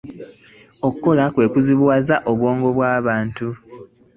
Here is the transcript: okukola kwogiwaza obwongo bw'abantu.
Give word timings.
okukola 0.87 1.23
kwogiwaza 1.33 2.15
obwongo 2.31 2.67
bw'abantu. 2.75 3.47